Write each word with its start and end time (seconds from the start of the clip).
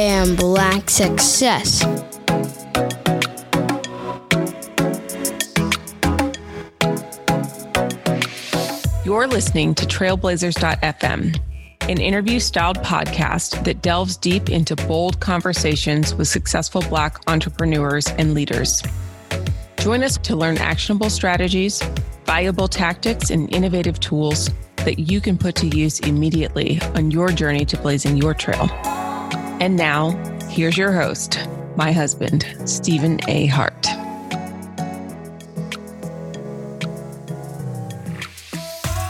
am 0.00 0.34
Black 0.34 0.88
Success. 0.88 1.82
You're 9.04 9.26
listening 9.26 9.74
to 9.74 9.84
Trailblazers.fm, 9.84 11.38
an 11.82 12.00
interview 12.00 12.40
styled 12.40 12.78
podcast 12.78 13.62
that 13.64 13.82
delves 13.82 14.16
deep 14.16 14.48
into 14.48 14.74
bold 14.74 15.20
conversations 15.20 16.14
with 16.14 16.28
successful 16.28 16.82
Black 16.88 17.18
entrepreneurs 17.26 18.06
and 18.12 18.32
leaders. 18.32 18.82
Join 19.80 20.02
us 20.02 20.16
to 20.18 20.34
learn 20.34 20.56
actionable 20.56 21.10
strategies, 21.10 21.82
viable 22.24 22.68
tactics, 22.68 23.28
and 23.28 23.54
innovative 23.54 24.00
tools 24.00 24.48
that 24.76 24.98
you 24.98 25.20
can 25.20 25.36
put 25.36 25.56
to 25.56 25.66
use 25.66 26.00
immediately 26.00 26.80
on 26.94 27.10
your 27.10 27.28
journey 27.28 27.66
to 27.66 27.76
blazing 27.76 28.16
your 28.16 28.32
trail. 28.32 28.70
And 29.60 29.76
now, 29.76 30.12
here's 30.48 30.78
your 30.78 30.90
host, 30.90 31.38
my 31.76 31.92
husband, 31.92 32.46
Stephen 32.64 33.20
A. 33.28 33.44
Hart. 33.44 33.86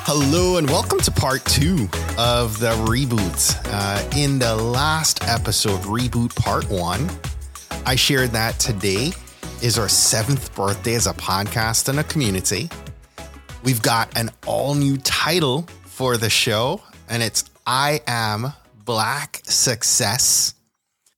Hello, 0.02 0.56
and 0.56 0.68
welcome 0.68 0.98
to 1.02 1.12
part 1.12 1.44
two 1.44 1.88
of 2.18 2.58
the 2.58 2.72
reboots. 2.88 3.56
Uh, 3.66 4.18
in 4.18 4.40
the 4.40 4.56
last 4.56 5.22
episode, 5.28 5.82
Reboot 5.82 6.34
Part 6.34 6.68
One, 6.68 7.08
I 7.86 7.94
shared 7.94 8.30
that 8.30 8.58
today 8.58 9.12
is 9.62 9.78
our 9.78 9.88
seventh 9.88 10.52
birthday 10.56 10.96
as 10.96 11.06
a 11.06 11.12
podcast 11.12 11.88
and 11.88 12.00
a 12.00 12.04
community. 12.04 12.68
We've 13.62 13.82
got 13.82 14.18
an 14.18 14.30
all 14.48 14.74
new 14.74 14.96
title 14.96 15.68
for 15.84 16.16
the 16.16 16.28
show, 16.28 16.82
and 17.08 17.22
it's 17.22 17.44
I 17.68 18.00
Am 18.08 18.52
Black 18.90 19.40
Success. 19.44 20.54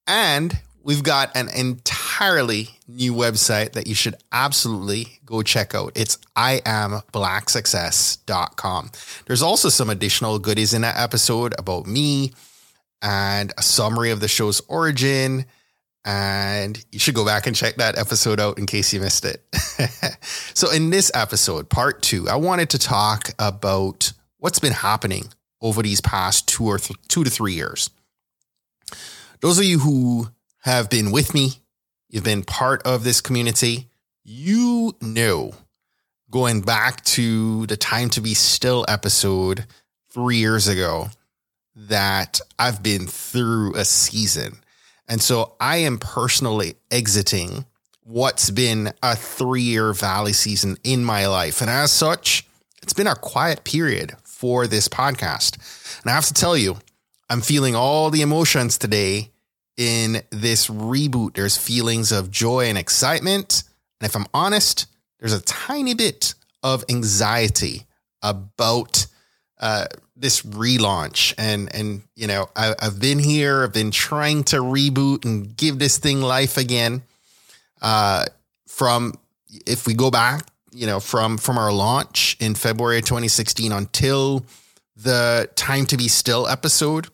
And 0.07 0.59
we've 0.83 1.03
got 1.03 1.35
an 1.35 1.49
entirely 1.49 2.69
new 2.87 3.15
website 3.15 3.73
that 3.73 3.87
you 3.87 3.95
should 3.95 4.17
absolutely 4.31 5.07
go 5.25 5.41
check 5.41 5.75
out. 5.75 5.93
It's 5.95 6.19
iamblacksuccess.com. 6.37 8.91
There's 9.25 9.41
also 9.41 9.71
some 9.71 9.89
additional 9.89 10.39
goodies 10.39 10.75
in 10.75 10.83
that 10.83 10.99
episode 10.99 11.55
about 11.59 11.87
me 11.87 12.35
and 13.01 13.55
a 13.57 13.63
summary 13.63 14.11
of 14.11 14.21
the 14.21 14.29
show's 14.29 14.61
origin. 14.69 15.47
And 16.05 16.85
you 16.93 16.99
should 16.99 17.15
go 17.15 17.25
back 17.25 17.47
and 17.47 17.57
check 17.57 17.77
that 17.77 17.97
episode 17.97 18.39
out 18.39 18.59
in 18.59 18.67
case 18.67 18.93
you 18.93 19.01
missed 19.01 19.25
it. 19.25 19.43
so, 20.53 20.71
in 20.71 20.91
this 20.91 21.11
episode, 21.15 21.71
part 21.71 22.03
two, 22.03 22.29
I 22.29 22.37
wanted 22.37 22.69
to 22.69 22.79
talk 22.79 23.31
about 23.39 24.13
what's 24.37 24.59
been 24.59 24.75
happening 24.75 25.33
over 25.63 25.83
these 25.83 26.01
past 26.01 26.49
two 26.49 26.67
or 26.67 26.79
th- 26.79 26.99
two 27.09 27.25
to 27.25 27.31
three 27.31 27.55
years. 27.55 27.89
Those 29.41 29.59
of 29.59 29.65
you 29.65 29.79
who 29.79 30.29
have 30.61 30.91
been 30.91 31.11
with 31.11 31.35
me, 31.35 31.53
you've 32.09 32.25
been 32.25 32.43
part 32.43 32.83
of 32.83 33.05
this 33.05 33.21
community, 33.21 33.89
you 34.25 34.95
know, 35.01 35.55
going 36.31 36.61
back 36.61 37.05
to 37.05 37.67
the 37.67 37.77
Time 37.77 38.11
to 38.11 38.21
Be 38.21 38.35
Still 38.35 38.85
episode 38.89 39.67
three 40.11 40.37
years 40.37 40.69
ago, 40.69 41.09
that 41.75 42.41
I've 42.59 42.83
been 42.83 43.07
through 43.07 43.75
a 43.75 43.85
season. 43.85 44.59
And 45.09 45.21
so 45.21 45.55
I 45.59 45.79
am 45.79 45.99
personally 45.99 46.75
exiting 46.91 47.65
what's 48.05 48.51
been 48.51 48.93
a 49.03 49.17
three 49.17 49.63
year 49.63 49.93
valley 49.93 50.33
season 50.33 50.77
in 50.85 51.05
my 51.05 51.27
life. 51.27 51.61
And 51.61 51.71
as 51.71 51.93
such, 51.93 52.47
it's 52.83 52.93
been 52.93 53.07
a 53.07 53.15
quiet 53.15 53.65
period 53.65 54.13
for 54.43 54.67
this 54.67 54.89
podcast. 54.89 55.57
And 56.03 56.11
I 56.11 56.15
have 56.17 56.27
to 56.27 56.35
tell 56.35 56.57
you, 56.57 56.79
I'm 57.31 57.43
feeling 57.43 57.77
all 57.77 58.11
the 58.11 58.23
emotions 58.23 58.77
today 58.77 59.31
in 59.77 60.23
this 60.31 60.67
reboot. 60.67 61.35
There's 61.35 61.57
feelings 61.57 62.11
of 62.11 62.33
joy 62.33 62.65
and 62.65 62.77
excitement. 62.77 63.63
And 64.01 64.11
if 64.11 64.17
I'm 64.17 64.27
honest, 64.35 64.87
there's 65.21 65.33
a 65.33 65.41
tiny 65.43 65.95
bit 65.95 66.35
of 66.61 66.85
anxiety 66.89 67.87
about 68.21 69.07
uh, 69.61 69.87
this 70.17 70.43
relaunch. 70.43 71.35
And, 71.39 71.73
and 71.73 72.03
you 72.17 72.27
know, 72.27 72.49
I, 72.57 72.75
I've 72.83 72.99
been 72.99 73.21
here, 73.21 73.63
I've 73.63 73.73
been 73.73 73.93
trying 73.93 74.43
to 74.47 74.57
reboot 74.57 75.25
and 75.25 75.57
give 75.57 75.79
this 75.79 75.99
thing 75.99 76.21
life 76.21 76.57
again. 76.57 77.05
Uh, 77.81 78.25
from, 78.67 79.15
if 79.67 79.87
we 79.87 79.95
go 79.95 80.11
back, 80.11 80.49
you 80.73 80.87
know, 80.87 80.99
from, 80.99 81.39
from 81.39 81.59
our 81.59 81.71
launch 81.71 82.22
in 82.43 82.57
February 82.57 83.01
2016 83.01 83.71
until 83.71 84.45
the 84.97 85.49
Time 85.55 85.87
to 85.87 85.97
Be 85.97 86.09
Still 86.09 86.49
episode 86.49 87.07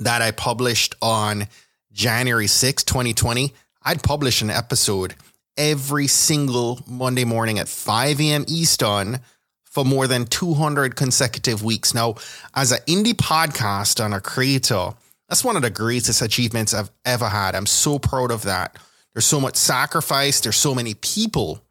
that 0.00 0.22
I 0.22 0.30
published 0.30 0.94
on 1.02 1.48
January 1.92 2.46
6, 2.46 2.82
2020, 2.82 3.52
I'd 3.82 4.02
publish 4.02 4.40
an 4.40 4.48
episode 4.48 5.14
every 5.58 6.06
single 6.06 6.80
Monday 6.86 7.26
morning 7.26 7.58
at 7.58 7.68
5 7.68 8.20
a.m. 8.20 8.46
Eastern 8.48 9.20
for 9.64 9.84
more 9.84 10.06
than 10.06 10.24
200 10.24 10.96
consecutive 10.96 11.62
weeks. 11.62 11.92
Now, 11.92 12.14
as 12.54 12.72
an 12.72 12.78
indie 12.86 13.12
podcast 13.12 14.02
and 14.02 14.14
a 14.14 14.20
creator, 14.20 14.92
that's 15.28 15.44
one 15.44 15.56
of 15.56 15.62
the 15.62 15.70
greatest 15.70 16.22
achievements 16.22 16.72
I've 16.72 16.90
ever 17.04 17.28
had. 17.28 17.54
I'm 17.54 17.66
so 17.66 17.98
proud 17.98 18.30
of 18.30 18.44
that. 18.44 18.76
There's 19.12 19.26
so 19.26 19.40
much 19.40 19.56
sacrifice, 19.56 20.40
there's 20.40 20.56
so 20.56 20.74
many 20.74 20.94
people 20.94 21.62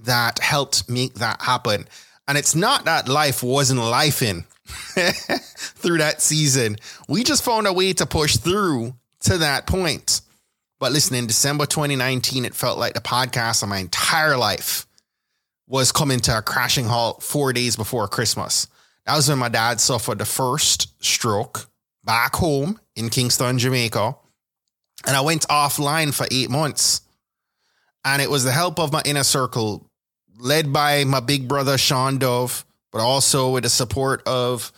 that 0.00 0.38
helped 0.40 0.88
make 0.88 1.14
that 1.14 1.42
happen. 1.42 1.86
And 2.28 2.36
it's 2.36 2.54
not 2.54 2.84
that 2.84 3.08
life 3.08 3.42
wasn't 3.42 3.80
life 3.80 4.22
in 4.22 4.44
through 4.66 5.98
that 5.98 6.20
season. 6.20 6.76
We 7.08 7.24
just 7.24 7.42
found 7.42 7.66
a 7.66 7.72
way 7.72 7.94
to 7.94 8.06
push 8.06 8.36
through 8.36 8.94
to 9.20 9.38
that 9.38 9.66
point. 9.66 10.20
But 10.78 10.92
listen, 10.92 11.16
in 11.16 11.26
December 11.26 11.64
2019, 11.66 12.44
it 12.44 12.54
felt 12.54 12.78
like 12.78 12.92
the 12.92 13.00
podcast 13.00 13.62
of 13.62 13.70
my 13.70 13.78
entire 13.78 14.36
life 14.36 14.86
was 15.66 15.90
coming 15.90 16.20
to 16.20 16.38
a 16.38 16.42
crashing 16.42 16.84
halt 16.84 17.22
four 17.22 17.52
days 17.52 17.76
before 17.76 18.06
Christmas. 18.08 18.68
That 19.06 19.16
was 19.16 19.28
when 19.28 19.38
my 19.38 19.48
dad 19.48 19.80
suffered 19.80 20.18
the 20.18 20.24
first 20.26 21.02
stroke 21.02 21.66
back 22.04 22.36
home 22.36 22.78
in 22.94 23.08
Kingston, 23.08 23.58
Jamaica. 23.58 24.14
And 25.06 25.16
I 25.16 25.22
went 25.22 25.48
offline 25.48 26.14
for 26.14 26.26
eight 26.30 26.50
months. 26.50 27.00
And 28.04 28.22
it 28.22 28.30
was 28.30 28.44
the 28.44 28.52
help 28.52 28.78
of 28.78 28.92
my 28.92 29.02
inner 29.04 29.24
circle, 29.24 29.87
led 30.38 30.72
by 30.72 31.04
my 31.04 31.20
big 31.20 31.48
brother, 31.48 31.78
Sean 31.78 32.18
Dove, 32.18 32.64
but 32.92 33.00
also 33.00 33.50
with 33.50 33.64
the 33.64 33.68
support 33.68 34.22
of 34.26 34.72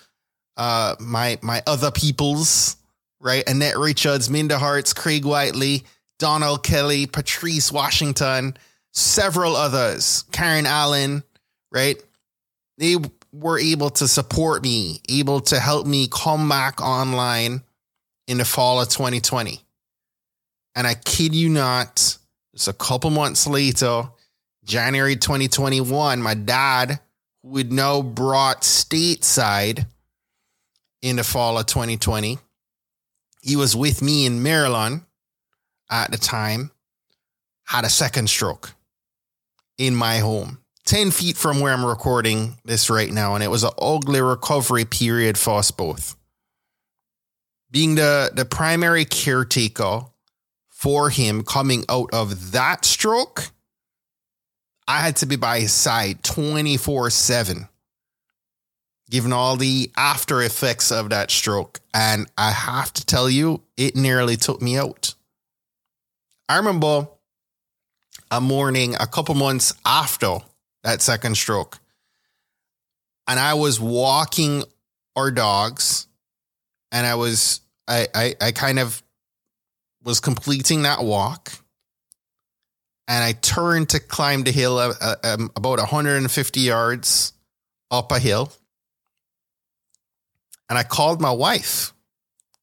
uh, 0.57 0.97
my 0.99 1.39
my 1.43 1.63
other 1.67 1.91
peoples 1.91 2.77
right? 3.21 3.49
Annette 3.49 3.79
Richards, 3.79 4.31
Minda 4.31 4.59
Harts, 4.59 4.93
Craig 4.93 5.25
Whiteley, 5.25 5.85
Donald 6.19 6.65
Kelly, 6.65 7.07
Patrice 7.07 7.71
Washington, 7.71 8.57
several 8.93 9.55
others, 9.55 10.25
Karen 10.33 10.67
Allen, 10.67 11.23
right? 11.71 12.03
They 12.79 12.97
were 13.33 13.59
able 13.59 13.91
to 13.91 14.09
support 14.09 14.63
me, 14.63 15.01
able 15.09 15.41
to 15.43 15.61
help 15.61 15.87
me 15.87 16.09
come 16.11 16.49
back 16.49 16.81
online 16.81 17.63
in 18.27 18.39
the 18.39 18.45
fall 18.45 18.81
of 18.81 18.89
2020. 18.89 19.61
And 20.75 20.87
I 20.87 20.95
kid 20.95 21.35
you 21.35 21.49
not, 21.49 21.97
just 22.55 22.69
a 22.69 22.73
couple 22.73 23.11
months 23.11 23.47
later, 23.47 24.09
January 24.65 25.17
2021, 25.17 26.23
my 26.23 26.35
dad, 26.35 27.01
who 27.43 27.57
had 27.57 27.73
now 27.73 28.03
brought 28.03 28.63
stateside 28.63 29.87
in 31.03 31.17
the 31.17 31.25
fall 31.25 31.59
of 31.59 31.67
2020, 31.67 32.39
he 33.43 33.57
was 33.57 33.75
with 33.75 34.03
me 34.03 34.27
in 34.27 34.43
Maryland 34.43 35.03
at 35.91 36.11
the 36.11 36.19
time, 36.19 36.71
had 37.65 37.85
a 37.85 37.91
second 37.91 38.29
stroke 38.29 38.75
in 39.79 39.95
my 39.95 40.19
home, 40.19 40.59
10 40.85 41.11
feet 41.11 41.37
from 41.37 41.61
where 41.61 41.73
I'm 41.73 41.85
recording 41.85 42.59
this 42.65 42.91
right 42.91 43.11
now. 43.11 43.35
And 43.35 43.43
it 43.43 43.51
was 43.51 43.65
an 43.65 43.71
ugly 43.81 44.21
recovery 44.21 44.85
period 44.85 45.39
for 45.39 45.59
us 45.59 45.71
both. 45.71 46.17
Being 47.71 47.95
the, 47.95 48.31
the 48.35 48.45
primary 48.45 49.05
caretaker 49.05 50.03
for 50.69 51.09
him 51.09 51.45
coming 51.45 51.85
out 51.89 52.11
of 52.13 52.53
that 52.53 52.85
stroke, 52.85 53.51
I 54.89 55.01
had 55.01 55.17
to 55.17 55.27
be 55.27 55.37
by 55.37 55.61
his 55.61 55.73
side 55.73 56.23
24 56.23 57.11
7 57.11 57.69
given 59.11 59.33
all 59.33 59.57
the 59.57 59.91
after 59.97 60.41
effects 60.41 60.93
of 60.93 61.11
that 61.11 61.31
stroke. 61.31 61.81
And 61.93 62.31
I 62.39 62.53
have 62.53 62.93
to 62.95 63.05
tell 63.05 63.29
you, 63.29 63.63
it 63.77 63.97
nearly 63.97 64.37
took 64.37 64.63
me 64.63 64.79
out. 64.79 65.15
I 66.49 66.57
remember 66.57 67.09
a 68.31 68.41
morning 68.41 68.95
a 68.99 69.07
couple 69.07 69.35
months 69.35 69.75
after 69.85 70.39
that 70.85 71.03
second 71.03 71.37
stroke, 71.37 71.79
and 73.29 73.39
I 73.39 73.55
was 73.55 73.79
walking 73.79 74.65
our 75.15 75.31
dogs, 75.31 76.07
and 76.91 77.07
I 77.07 77.17
was, 77.17 77.61
I, 77.87 78.09
I, 78.15 78.35
I 78.41 78.53
kind 78.53 78.79
of 78.79 79.03
was 80.03 80.21
completing 80.21 80.83
that 80.83 81.03
walk. 81.03 81.53
And 83.11 83.23
I 83.23 83.33
turned 83.33 83.91
to 83.91 84.01
climb 84.01 84.45
the 84.45 84.53
hill 84.53 84.79
uh, 84.79 84.95
uh, 85.01 85.17
um, 85.25 85.51
about 85.55 85.79
150 85.79 86.61
yards 86.61 87.35
up 87.91 88.13
a 88.13 88.19
hill 88.19 88.51
and 90.71 90.79
I 90.79 90.85
called 90.85 91.21
my 91.21 91.33
wife 91.33 91.93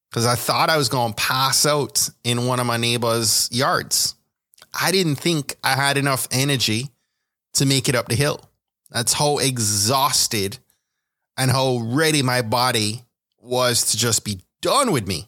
because 0.09 0.25
I 0.25 0.35
thought 0.35 0.69
I 0.69 0.77
was 0.77 0.87
going 0.87 1.13
to 1.13 1.21
pass 1.21 1.65
out 1.65 2.09
in 2.23 2.47
one 2.47 2.61
of 2.61 2.65
my 2.65 2.77
neighbor's 2.77 3.49
yards. 3.51 4.15
I 4.73 4.91
didn't 4.91 5.17
think 5.17 5.57
I 5.61 5.75
had 5.75 5.97
enough 5.97 6.25
energy 6.31 6.89
to 7.55 7.65
make 7.65 7.89
it 7.89 7.95
up 7.95 8.07
the 8.07 8.15
hill. 8.15 8.49
That's 8.89 9.11
how 9.11 9.39
exhausted 9.39 10.57
and 11.37 11.51
how 11.51 11.79
ready 11.83 12.21
my 12.23 12.41
body 12.41 13.03
was 13.39 13.91
to 13.91 13.97
just 13.97 14.23
be 14.23 14.39
done 14.61 14.93
with 14.93 15.05
me. 15.05 15.27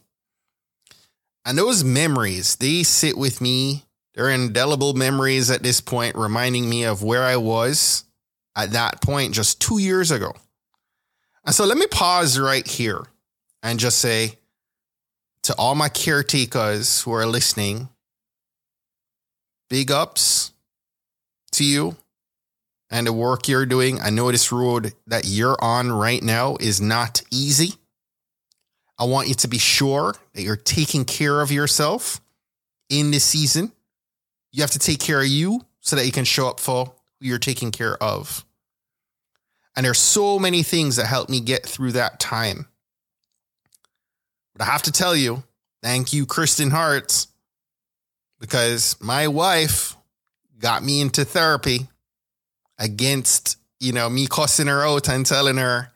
And 1.46 1.58
those 1.58 1.84
memories, 1.84 2.56
they 2.56 2.84
sit 2.84 3.18
with 3.18 3.42
me. 3.42 3.84
They're 4.20 4.32
indelible 4.32 4.96
memories 4.96 5.50
at 5.50 5.64
this 5.64 5.80
point, 5.80 6.18
reminding 6.18 6.70
me 6.70 6.84
of 6.84 7.02
where 7.02 7.24
I 7.24 7.38
was 7.38 8.04
at 8.54 8.72
that 8.72 9.02
point 9.02 9.34
just 9.34 9.62
two 9.62 9.78
years 9.78 10.12
ago. 10.12 10.34
And 11.46 11.56
so 11.56 11.64
let 11.64 11.78
me 11.78 11.88
pause 11.88 12.38
right 12.38 12.68
here 12.68 13.06
and 13.64 13.80
just 13.80 14.00
say 14.00 14.34
to 15.44 15.56
all 15.58 15.74
my 15.74 15.88
caretakers 15.88 17.02
who 17.02 17.14
are 17.14 17.26
listening, 17.26 17.88
big 19.70 19.90
ups 19.90 20.52
to 21.54 21.64
you 21.64 21.96
and 22.92 23.08
the 23.08 23.14
work 23.14 23.48
you're 23.48 23.66
doing. 23.66 24.02
I 24.02 24.10
know 24.10 24.34
this 24.34 24.52
road 24.52 24.92
that 25.08 25.28
you're 25.28 25.58
on 25.62 25.94
right 25.94 26.22
now 26.22 26.58
is 26.60 26.82
not 26.82 27.22
easy. 27.32 27.76
I 28.98 29.06
want 29.06 29.30
you 29.30 29.36
to 29.36 29.48
be 29.48 29.60
sure 29.60 30.14
that 30.34 30.42
you're 30.42 30.58
taking 30.58 31.06
care 31.06 31.40
of 31.40 31.54
yourself 31.54 32.20
in 32.90 33.12
this 33.12 33.24
season. 33.24 33.72
You 34.52 34.62
have 34.62 34.72
to 34.72 34.80
take 34.80 35.00
care 35.00 35.22
of 35.22 35.28
you 35.28 35.66
so 35.82 35.96
that 35.96 36.06
you 36.06 36.12
can 36.12 36.26
show 36.26 36.48
up 36.48 36.60
for 36.60 36.86
who 37.20 37.28
you're 37.28 37.40
taking 37.40 37.72
care 37.72 38.02
of. 38.02 38.46
And 39.76 39.86
there's 39.86 40.00
so 40.00 40.40
many 40.40 40.64
things 40.64 40.96
that 40.96 41.06
helped 41.06 41.30
me 41.30 41.40
get 41.40 41.66
through 41.66 41.94
that 41.94 42.20
time. 42.20 42.68
But 44.54 44.64
I 44.64 44.72
have 44.72 44.82
to 44.84 44.92
tell 44.92 45.16
you, 45.16 45.44
thank 45.82 46.12
you, 46.12 46.26
Kristen 46.26 46.72
Hart, 46.72 47.28
because 48.40 48.98
my 49.00 49.28
wife 49.28 49.96
got 50.60 50.84
me 50.84 51.02
into 51.02 51.24
therapy 51.24 51.88
against, 52.78 53.58
you 53.80 53.94
know, 53.94 54.10
me 54.10 54.28
cussing 54.28 54.68
her 54.68 54.86
out 54.86 55.08
and 55.08 55.26
telling 55.26 55.58
her 55.58 55.92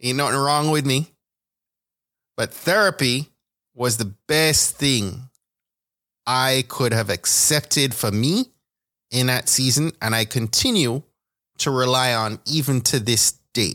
ain't 0.00 0.16
nothing 0.16 0.38
wrong 0.38 0.70
with 0.70 0.86
me. 0.86 1.12
But 2.36 2.52
therapy 2.52 3.30
was 3.74 3.96
the 3.96 4.12
best 4.26 4.76
thing 4.76 5.28
I 6.26 6.64
could 6.68 6.92
have 6.92 7.10
accepted 7.10 7.94
for 7.94 8.10
me 8.10 8.46
in 9.10 9.28
that 9.28 9.48
season. 9.48 9.92
And 10.02 10.14
I 10.14 10.24
continue 10.24 11.02
to 11.58 11.70
rely 11.70 12.14
on 12.14 12.38
even 12.46 12.80
to 12.82 13.00
this 13.00 13.32
day. 13.54 13.74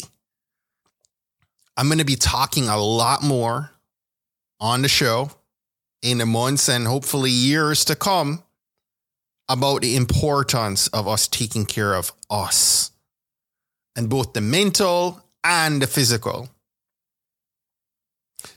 I'm 1.78 1.88
going 1.88 2.00
to 2.00 2.06
be 2.06 2.16
talking 2.16 2.68
a 2.68 2.78
lot 2.78 3.24
more 3.24 3.72
on 4.60 4.82
the 4.82 4.88
show 4.88 5.32
in 6.02 6.18
the 6.18 6.26
months 6.26 6.70
and 6.70 6.86
hopefully 6.86 7.32
years 7.32 7.86
to 7.86 7.96
come 7.96 8.44
about 9.50 9.82
the 9.82 9.96
importance 9.96 10.88
of 10.90 11.08
us 11.08 11.28
taking 11.28 11.66
care 11.66 11.94
of 11.94 12.12
us 12.30 12.92
and 13.96 14.10
both 14.10 14.34
the 14.34 14.42
mental 14.42 15.22
and 15.44 15.82
the 15.82 15.88
physical. 15.88 16.50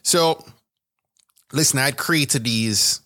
So, 0.02 0.44
listen, 1.52 1.78
I'd 1.78 1.96
created 1.96 2.44
these 2.44 3.00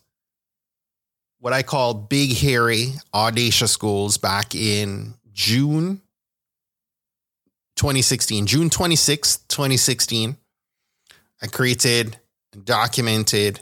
what 1.39 1.53
I 1.53 1.63
call 1.63 1.93
big, 1.93 2.35
hairy, 2.35 2.93
audacious 3.13 3.75
goals 3.77 4.17
back 4.17 4.55
in 4.55 5.15
June 5.33 6.01
2016, 7.75 8.45
June 8.45 8.69
26, 8.69 9.37
2016. 9.47 10.37
I 11.41 11.47
created 11.47 12.17
and 12.53 12.65
documented 12.65 13.61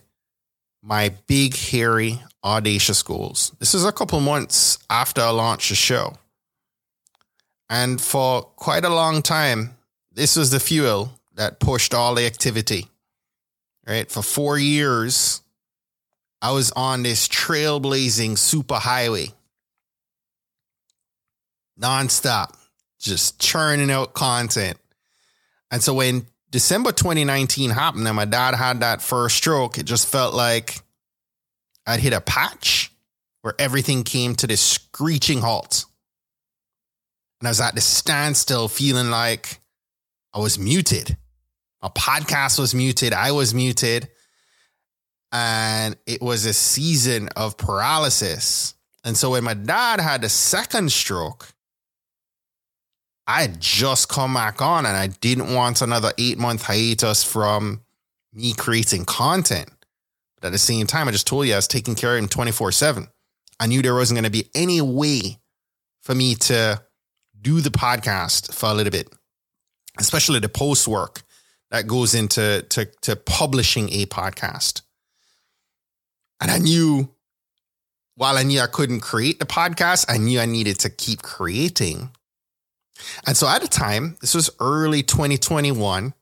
my 0.82 1.14
big, 1.28 1.56
hairy, 1.56 2.22
audacious 2.44 3.04
goals. 3.04 3.52
This 3.60 3.76
is 3.76 3.86
a 3.86 3.92
couple 3.92 4.20
months 4.20 4.80
after 4.90 5.22
I 5.22 5.30
launched 5.30 5.70
the 5.70 5.76
show. 5.76 6.16
And 7.70 8.02
for 8.02 8.42
quite 8.42 8.86
a 8.86 8.90
long 8.90 9.22
time, 9.22 9.76
this 10.12 10.36
was 10.36 10.50
the 10.50 10.60
fuel 10.60 11.12
that 11.36 11.60
pushed 11.60 11.94
all 11.94 12.16
the 12.16 12.26
activity 12.26 12.88
right? 13.88 14.12
For 14.12 14.22
four 14.22 14.60
years, 14.60 15.42
I 16.42 16.52
was 16.52 16.72
on 16.72 17.04
this 17.04 17.28
trailblazing 17.28 18.38
super 18.38 18.76
highway, 18.76 19.28
nonstop, 21.80 22.56
just 23.00 23.40
churning 23.40 23.90
out 23.92 24.14
content. 24.14 24.78
And 25.72 25.82
so 25.82 25.94
when 25.94 26.28
December 26.52 26.92
2019 26.92 27.72
happened 27.72 28.08
and 28.08 28.16
my 28.16 28.26
dad 28.26 28.56
had 28.56 28.82
that 28.82 29.02
first 29.02 29.36
stroke, 29.36 29.78
it 29.78 29.86
just 29.86 30.08
felt 30.08 30.34
like 30.34 30.80
I'd 31.86 32.00
hit 32.00 32.14
a 32.14 32.22
patch 32.22 32.92
where 33.42 33.56
everything 33.58 34.04
came 34.04 34.36
to 34.36 34.48
this 34.48 34.62
screeching 34.62 35.42
halt. 35.42 35.86
And 37.40 37.48
I 37.48 37.52
was 37.52 37.62
at 37.62 37.76
this 37.76 37.86
standstill, 37.86 38.68
feeling 38.68 39.10
like 39.10 39.60
I 40.34 40.40
was 40.40 40.58
muted 40.58 41.18
a 41.82 41.90
podcast 41.90 42.60
was 42.60 42.74
muted. 42.74 43.14
I 43.14 43.32
was 43.32 43.54
muted. 43.54 44.10
And 45.38 45.98
it 46.08 46.20
was 46.20 46.46
a 46.46 46.54
season 46.54 47.30
of 47.36 47.58
paralysis. 47.58 48.74
And 49.04 49.16
so 49.16 49.32
when 49.32 49.44
my 49.44 49.54
dad 49.54 50.00
had 50.00 50.22
the 50.22 50.30
second 50.30 50.92
stroke, 50.92 51.54
I 53.28 53.42
had 53.42 53.60
just 53.62 54.10
come 54.10 54.34
back 54.34 54.64
on 54.64 54.88
and 54.88 54.98
I 54.98 55.08
didn't 55.08 55.54
want 55.54 55.84
another 55.84 56.12
eight 56.18 56.40
month 56.40 56.64
hiatus 56.64 57.24
from 57.24 57.82
me 58.34 58.54
creating 58.54 59.06
content. 59.06 59.70
But 60.42 60.48
at 60.48 60.54
the 60.54 60.58
same 60.58 60.88
time, 60.88 61.08
I 61.08 61.12
just 61.12 61.28
told 61.28 61.46
you 61.46 61.54
I 61.54 61.58
was 61.58 61.68
taking 61.68 61.94
care 61.94 62.18
of 62.18 62.24
him 62.24 62.30
24 62.30 62.72
7. 62.72 63.08
I 63.60 63.68
knew 63.68 63.84
there 63.84 63.94
wasn't 63.94 64.16
going 64.16 64.32
to 64.32 64.32
be 64.32 64.50
any 64.56 64.82
way 64.82 65.38
for 66.02 66.16
me 66.16 66.34
to 66.34 66.82
do 67.40 67.62
the 67.62 67.70
podcast 67.70 68.56
for 68.56 68.68
a 68.68 68.74
little 68.74 68.92
bit, 68.92 69.14
especially 70.00 70.40
the 70.40 70.50
post 70.50 70.88
work 70.88 71.22
that 71.70 71.86
goes 71.86 72.16
into 72.16 72.66
to, 72.70 72.86
to 73.02 73.16
publishing 73.16 73.90
a 73.92 74.08
podcast. 74.08 74.82
And 76.40 76.52
I 76.52 76.58
knew 76.58 77.10
while 78.16 78.38
I 78.38 78.44
knew 78.44 78.60
I 78.60 78.68
couldn't 78.68 79.02
create 79.02 79.40
the 79.40 79.46
podcast, 79.46 80.06
I 80.10 80.18
knew 80.18 80.40
I 80.40 80.48
needed 80.48 80.80
to 80.80 80.90
keep 80.90 81.22
creating. 81.22 82.10
And 83.28 83.38
so 83.38 83.48
at 83.48 83.62
the 83.62 83.68
time, 83.68 84.18
this 84.22 84.34
was 84.34 84.50
early 84.60 85.04
2021, 85.04 86.14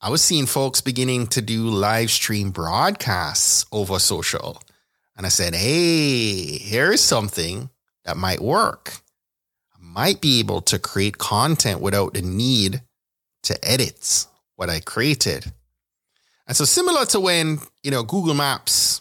I 0.00 0.10
was 0.10 0.22
seeing 0.22 0.46
folks 0.46 0.80
beginning 0.80 1.26
to 1.28 1.42
do 1.42 1.68
live 1.68 2.10
stream 2.10 2.50
broadcasts 2.50 3.66
over 3.72 3.98
social. 3.98 4.62
And 5.16 5.26
I 5.26 5.30
said, 5.30 5.54
hey, 5.54 6.58
here's 6.58 7.00
something 7.00 7.70
that 8.04 8.16
might 8.16 8.40
work. 8.40 9.00
I 9.74 9.78
might 9.80 10.20
be 10.20 10.38
able 10.38 10.60
to 10.62 10.78
create 10.78 11.18
content 11.18 11.80
without 11.80 12.14
the 12.14 12.22
need 12.22 12.82
to 13.44 13.68
edit 13.68 14.26
what 14.54 14.70
I 14.70 14.78
created. 14.78 15.52
And 16.46 16.56
so 16.56 16.64
similar 16.64 17.04
to 17.06 17.18
when, 17.18 17.58
you 17.82 17.90
know, 17.90 18.04
Google 18.04 18.34
Maps 18.34 19.00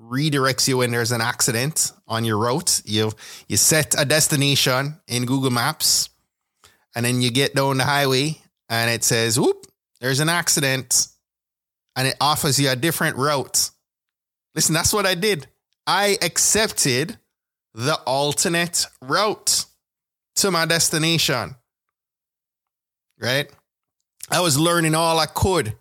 redirects 0.00 0.66
you 0.66 0.78
when 0.78 0.90
there's 0.90 1.12
an 1.12 1.20
accident 1.20 1.92
on 2.08 2.24
your 2.24 2.38
route, 2.38 2.82
you 2.84 3.12
you 3.48 3.56
set 3.56 3.94
a 4.00 4.04
destination 4.04 4.98
in 5.06 5.26
Google 5.26 5.50
Maps 5.50 6.08
and 6.94 7.04
then 7.04 7.20
you 7.20 7.30
get 7.30 7.54
down 7.54 7.78
the 7.78 7.84
highway 7.84 8.40
and 8.68 8.90
it 8.90 9.04
says, 9.04 9.38
"Whoop, 9.38 9.66
there's 10.00 10.20
an 10.20 10.28
accident." 10.28 11.08
And 11.96 12.06
it 12.06 12.16
offers 12.20 12.58
you 12.58 12.70
a 12.70 12.76
different 12.76 13.16
route. 13.16 13.70
Listen, 14.54 14.74
that's 14.74 14.92
what 14.92 15.06
I 15.06 15.14
did. 15.14 15.48
I 15.86 16.16
accepted 16.22 17.18
the 17.74 17.96
alternate 18.06 18.86
route 19.02 19.66
to 20.36 20.50
my 20.50 20.66
destination. 20.66 21.56
Right? 23.18 23.50
I 24.30 24.40
was 24.40 24.58
learning 24.58 24.94
all 24.94 25.18
I 25.18 25.26
could 25.26 25.76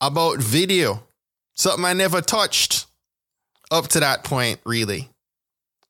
about 0.00 0.38
video, 0.38 1.06
something 1.54 1.84
I 1.84 1.92
never 1.92 2.20
touched 2.20 2.87
up 3.70 3.88
to 3.88 4.00
that 4.00 4.24
point, 4.24 4.60
really. 4.64 5.08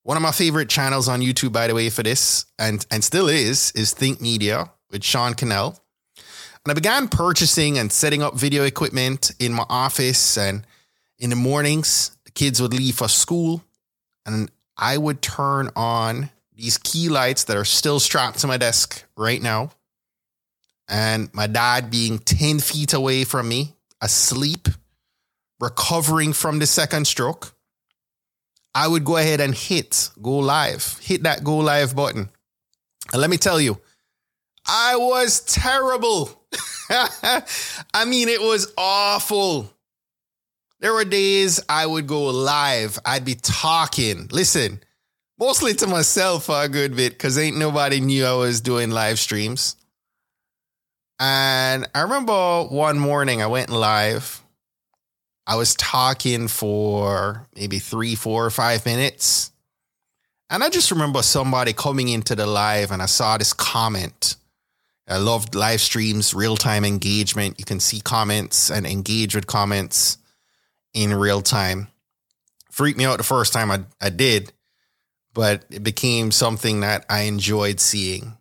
One 0.02 0.16
of 0.16 0.22
my 0.22 0.32
favorite 0.32 0.68
channels 0.68 1.08
on 1.08 1.20
YouTube, 1.20 1.52
by 1.52 1.66
the 1.66 1.74
way, 1.74 1.90
for 1.90 2.02
this, 2.02 2.46
and, 2.58 2.84
and 2.90 3.04
still 3.04 3.28
is, 3.28 3.72
is 3.72 3.92
Think 3.92 4.20
Media 4.20 4.70
with 4.90 5.04
Sean 5.04 5.34
Cannell. 5.34 5.78
And 6.16 6.70
I 6.70 6.74
began 6.74 7.08
purchasing 7.08 7.78
and 7.78 7.92
setting 7.92 8.22
up 8.22 8.34
video 8.34 8.64
equipment 8.64 9.32
in 9.38 9.52
my 9.52 9.64
office. 9.68 10.36
And 10.38 10.66
in 11.18 11.30
the 11.30 11.36
mornings, 11.36 12.16
the 12.24 12.30
kids 12.30 12.60
would 12.62 12.74
leave 12.74 12.96
for 12.96 13.08
school, 13.08 13.62
and 14.24 14.50
I 14.76 14.96
would 14.96 15.22
turn 15.22 15.70
on 15.76 16.30
these 16.54 16.78
key 16.78 17.08
lights 17.08 17.44
that 17.44 17.56
are 17.56 17.64
still 17.64 18.00
strapped 18.00 18.38
to 18.40 18.46
my 18.46 18.56
desk 18.56 19.04
right 19.16 19.40
now 19.40 19.70
and 20.88 21.32
my 21.34 21.46
dad 21.46 21.90
being 21.90 22.18
10 22.18 22.60
feet 22.60 22.94
away 22.94 23.24
from 23.24 23.48
me, 23.48 23.74
asleep, 24.00 24.68
recovering 25.60 26.32
from 26.32 26.58
the 26.58 26.66
second 26.66 27.06
stroke, 27.06 27.54
I 28.74 28.86
would 28.86 29.04
go 29.04 29.16
ahead 29.16 29.40
and 29.40 29.54
hit 29.54 30.10
go 30.20 30.38
live, 30.38 30.98
hit 31.02 31.24
that 31.24 31.44
go 31.44 31.56
live 31.58 31.96
button. 31.96 32.28
And 33.12 33.20
let 33.20 33.30
me 33.30 33.36
tell 33.36 33.60
you, 33.60 33.80
I 34.66 34.96
was 34.96 35.40
terrible. 35.40 36.30
I 36.90 38.04
mean, 38.06 38.28
it 38.28 38.40
was 38.40 38.72
awful. 38.76 39.72
There 40.80 40.92
were 40.92 41.04
days 41.04 41.60
I 41.68 41.86
would 41.86 42.06
go 42.06 42.26
live. 42.26 42.98
I'd 43.04 43.24
be 43.24 43.34
talking. 43.34 44.28
Listen, 44.30 44.80
mostly 45.38 45.74
to 45.74 45.86
myself 45.86 46.44
for 46.44 46.62
a 46.62 46.68
good 46.68 46.94
bit 46.94 47.12
because 47.12 47.38
ain't 47.38 47.56
nobody 47.56 48.00
knew 48.00 48.24
I 48.24 48.34
was 48.34 48.60
doing 48.60 48.90
live 48.90 49.18
streams. 49.18 49.76
And 51.18 51.88
I 51.94 52.02
remember 52.02 52.64
one 52.64 52.98
morning 52.98 53.42
I 53.42 53.46
went 53.46 53.70
live. 53.70 54.42
I 55.48 55.56
was 55.56 55.74
talking 55.74 56.46
for 56.46 57.46
maybe 57.56 57.78
three, 57.78 58.14
four, 58.14 58.44
or 58.44 58.50
five 58.50 58.84
minutes. 58.84 59.50
And 60.50 60.62
I 60.62 60.68
just 60.68 60.90
remember 60.90 61.22
somebody 61.22 61.72
coming 61.72 62.08
into 62.08 62.34
the 62.34 62.46
live 62.46 62.90
and 62.90 63.00
I 63.00 63.06
saw 63.06 63.38
this 63.38 63.54
comment. 63.54 64.36
I 65.08 65.16
loved 65.16 65.54
live 65.54 65.80
streams, 65.80 66.34
real 66.34 66.58
time 66.58 66.84
engagement. 66.84 67.58
You 67.58 67.64
can 67.64 67.80
see 67.80 68.00
comments 68.00 68.70
and 68.70 68.86
engage 68.86 69.34
with 69.34 69.46
comments 69.46 70.18
in 70.92 71.14
real 71.14 71.40
time. 71.40 71.88
Freaked 72.70 72.98
me 72.98 73.06
out 73.06 73.16
the 73.16 73.24
first 73.24 73.54
time 73.54 73.70
I, 73.70 73.84
I 74.02 74.10
did, 74.10 74.52
but 75.32 75.64
it 75.70 75.82
became 75.82 76.30
something 76.30 76.80
that 76.80 77.06
I 77.08 77.22
enjoyed 77.22 77.80
seeing. 77.80 78.36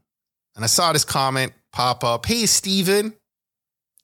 And 0.57 0.65
I 0.65 0.67
saw 0.67 0.91
this 0.91 1.05
comment 1.05 1.53
pop 1.71 2.03
up 2.03 2.25
Hey, 2.25 2.47
Stephen, 2.47 3.13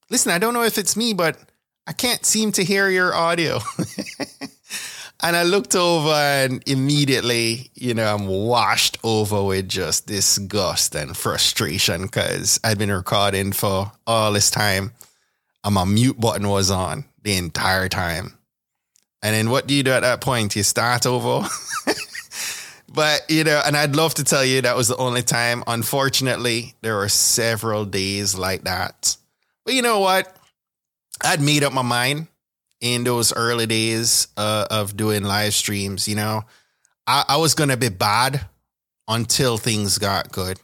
listen, 0.09 0.31
I 0.31 0.37
don't 0.37 0.53
know 0.53 0.63
if 0.63 0.77
it's 0.77 0.95
me, 0.95 1.13
but 1.13 1.37
I 1.85 1.91
can't 1.91 2.25
seem 2.25 2.51
to 2.53 2.63
hear 2.63 2.89
your 2.89 3.13
audio. 3.13 3.59
and 5.21 5.35
I 5.35 5.43
looked 5.43 5.75
over 5.75 6.11
and 6.11 6.63
immediately, 6.65 7.71
you 7.75 7.93
know, 7.93 8.13
I'm 8.13 8.27
washed 8.27 8.97
over 9.03 9.43
with 9.43 9.67
just 9.67 10.07
disgust 10.07 10.95
and 10.95 11.15
frustration 11.15 12.03
because 12.03 12.59
I'd 12.63 12.77
been 12.77 12.91
recording 12.91 13.51
for 13.51 13.91
all 14.07 14.31
this 14.31 14.49
time 14.49 14.93
and 15.63 15.75
my 15.75 15.83
mute 15.83 16.19
button 16.19 16.47
was 16.47 16.71
on 16.71 17.05
the 17.21 17.35
entire 17.35 17.89
time. 17.89 18.37
And 19.21 19.35
then 19.35 19.49
what 19.49 19.67
do 19.67 19.73
you 19.73 19.83
do 19.83 19.91
at 19.91 20.01
that 20.01 20.21
point? 20.21 20.55
You 20.55 20.63
start 20.63 21.05
over. 21.05 21.47
but, 22.93 23.21
you 23.29 23.43
know, 23.43 23.61
and 23.65 23.75
I'd 23.75 23.95
love 23.95 24.13
to 24.15 24.23
tell 24.23 24.43
you 24.43 24.61
that 24.61 24.75
was 24.75 24.89
the 24.89 24.97
only 24.97 25.21
time. 25.21 25.63
Unfortunately, 25.67 26.75
there 26.81 26.95
were 26.95 27.09
several 27.09 27.85
days 27.85 28.35
like 28.35 28.63
that. 28.63 29.15
But 29.65 29.75
you 29.75 29.81
know 29.81 29.99
what? 29.99 30.33
I'd 31.21 31.41
made 31.41 31.63
up 31.63 31.73
my 31.73 31.81
mind 31.81 32.27
in 32.81 33.03
those 33.03 33.33
early 33.33 33.65
days 33.65 34.27
uh, 34.35 34.67
of 34.69 34.97
doing 34.97 35.23
live 35.23 35.53
streams. 35.53 36.07
You 36.07 36.15
know, 36.15 36.43
I, 37.07 37.25
I 37.29 37.37
was 37.37 37.55
going 37.55 37.69
to 37.69 37.77
be 37.77 37.89
bad 37.89 38.45
until 39.07 39.57
things 39.57 39.97
got 39.97 40.31
good. 40.31 40.59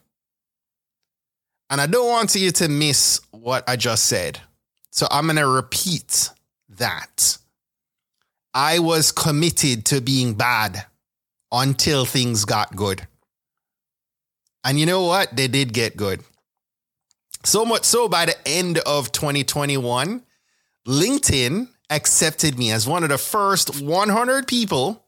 And 1.70 1.79
I 1.79 1.86
don't 1.86 2.10
want 2.10 2.36
you 2.36 2.51
to 2.51 2.68
miss 2.68 3.22
what 3.32 3.68
I 3.70 3.75
just 3.75 4.06
said. 4.06 4.39
So 4.91 5.08
I'm 5.12 5.25
going 5.25 5.36
to 5.38 5.48
repeat 5.48 6.29
that. 6.77 7.38
I 8.53 8.79
was 8.79 9.12
committed 9.12 9.86
to 9.86 10.01
being 10.01 10.34
bad 10.34 10.86
until 11.51 12.06
things 12.06 12.46
got 12.46 12.75
good. 12.75 13.08
And 14.63 14.79
you 14.79 14.86
know 14.86 15.06
what? 15.06 15.36
They 15.36 15.48
did 15.48 15.74
get 15.74 15.96
good. 15.96 16.24
So 17.44 17.63
much 17.63 17.84
so 17.84 18.10
by 18.10 18.25
the 18.25 18.36
end 18.48 18.79
of 18.79 19.12
2021, 19.12 20.24
LinkedIn 20.89 21.69
accepted 21.91 22.58
me 22.58 22.72
as 22.72 22.88
one 22.88 23.03
of 23.03 23.10
the 23.10 23.17
first 23.17 23.81
100 23.81 24.48
people 24.48 25.05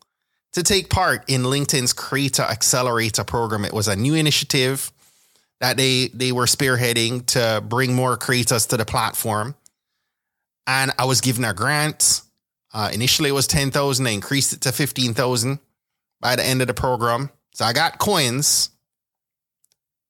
to 0.53 0.61
take 0.61 0.89
part 0.89 1.27
in 1.27 1.41
LinkedIn's 1.41 1.91
Creator 1.91 2.43
Accelerator 2.43 3.23
program. 3.23 3.65
It 3.65 3.73
was 3.73 3.87
a 3.87 3.95
new 3.95 4.13
initiative 4.13 4.91
that 5.59 5.77
they 5.77 6.09
they 6.13 6.31
were 6.31 6.45
spearheading 6.45 7.25
to 7.27 7.63
bring 7.67 7.95
more 7.95 8.15
creators 8.15 8.67
to 8.67 8.77
the 8.77 8.85
platform. 8.85 9.55
And 10.67 10.91
I 10.99 11.05
was 11.05 11.19
given 11.19 11.43
a 11.45 11.53
grant 11.53 12.21
uh, 12.73 12.89
initially, 12.93 13.29
it 13.29 13.33
was 13.33 13.47
10,000. 13.47 14.07
I 14.07 14.11
increased 14.11 14.53
it 14.53 14.61
to 14.61 14.71
15,000 14.71 15.59
by 16.21 16.35
the 16.35 16.45
end 16.45 16.61
of 16.61 16.67
the 16.67 16.73
program. 16.73 17.29
So 17.53 17.65
I 17.65 17.73
got 17.73 17.97
coins 17.97 18.69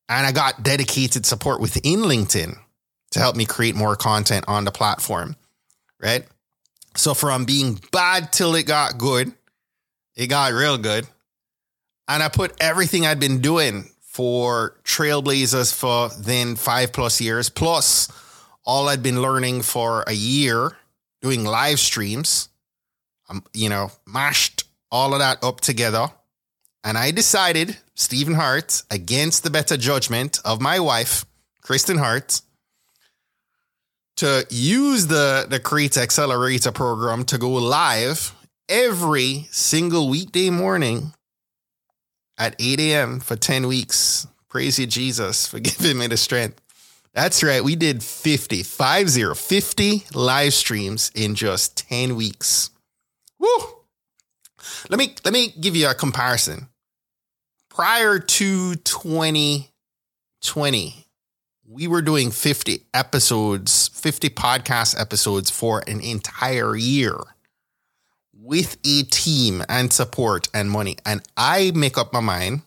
and 0.07 0.27
I 0.27 0.31
got 0.31 0.61
dedicated 0.61 1.25
support 1.25 1.59
within 1.59 2.01
LinkedIn 2.01 2.55
to 3.11 3.19
help 3.19 3.35
me 3.35 3.45
create 3.45 3.75
more 3.75 3.95
content 3.95 4.45
on 4.47 4.65
the 4.65 4.71
platform. 4.71 5.35
Right. 6.01 6.25
So 6.95 7.13
from 7.13 7.45
being 7.45 7.79
bad 7.91 8.33
till 8.33 8.55
it 8.55 8.65
got 8.65 8.97
good, 8.97 9.31
it 10.15 10.27
got 10.27 10.53
real 10.53 10.77
good. 10.77 11.07
And 12.07 12.21
I 12.21 12.27
put 12.27 12.53
everything 12.59 13.05
I'd 13.05 13.19
been 13.19 13.39
doing 13.39 13.89
for 14.01 14.77
Trailblazers 14.83 15.73
for 15.73 16.09
then 16.19 16.55
five 16.55 16.91
plus 16.91 17.21
years, 17.21 17.49
plus 17.49 18.11
all 18.65 18.89
I'd 18.89 19.03
been 19.03 19.21
learning 19.21 19.61
for 19.61 20.03
a 20.07 20.13
year 20.13 20.75
doing 21.21 21.45
live 21.45 21.79
streams 21.79 22.49
um, 23.31 23.43
you 23.53 23.69
know, 23.69 23.91
mashed 24.05 24.65
all 24.91 25.13
of 25.13 25.19
that 25.19 25.43
up 25.43 25.61
together. 25.61 26.07
And 26.83 26.97
I 26.97 27.11
decided, 27.11 27.77
Stephen 27.95 28.33
Hart, 28.33 28.83
against 28.91 29.43
the 29.43 29.49
better 29.49 29.77
judgment 29.77 30.39
of 30.43 30.59
my 30.59 30.79
wife, 30.79 31.25
Kristen 31.61 31.97
Hart, 31.97 32.41
to 34.17 34.45
use 34.49 35.07
the, 35.07 35.45
the 35.49 35.59
Create 35.59 35.97
Accelerator 35.97 36.71
program 36.71 37.23
to 37.25 37.37
go 37.37 37.51
live 37.51 38.33
every 38.69 39.47
single 39.51 40.09
weekday 40.09 40.49
morning 40.49 41.13
at 42.37 42.55
8 42.59 42.79
a.m. 42.79 43.19
for 43.19 43.35
10 43.35 43.67
weeks. 43.67 44.27
Praise 44.49 44.79
you, 44.79 44.87
Jesus, 44.87 45.47
for 45.47 45.59
giving 45.59 45.97
me 45.97 46.07
the 46.07 46.17
strength. 46.17 46.61
That's 47.13 47.43
right. 47.43 47.63
We 47.63 47.75
did 47.75 48.03
50, 48.03 48.63
50, 48.63 49.33
50 49.35 50.03
live 50.13 50.53
streams 50.53 51.11
in 51.13 51.35
just 51.35 51.89
10 51.89 52.15
weeks. 52.15 52.69
Woo! 53.37 53.47
Let 54.89 54.97
me 54.99 55.13
let 55.25 55.33
me 55.33 55.53
give 55.59 55.75
you 55.75 55.89
a 55.89 55.93
comparison. 55.93 56.69
Prior 57.69 58.17
to 58.19 58.75
2020, 58.75 61.05
we 61.67 61.87
were 61.87 62.01
doing 62.01 62.31
50 62.31 62.85
episodes, 62.93 63.89
50 64.01 64.29
podcast 64.29 64.99
episodes 64.99 65.51
for 65.51 65.83
an 65.87 65.99
entire 66.01 66.75
year 66.75 67.15
with 68.33 68.77
a 68.83 69.03
team 69.03 69.63
and 69.69 69.93
support 69.93 70.49
and 70.53 70.71
money. 70.71 70.97
And 71.05 71.21
I 71.37 71.71
make 71.75 71.97
up 71.97 72.11
my 72.11 72.19
mind 72.19 72.63